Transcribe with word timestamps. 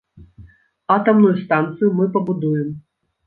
Атамную 0.95 1.33
станцыю 1.43 1.89
мы 1.99 2.09
пабудуем. 2.15 2.73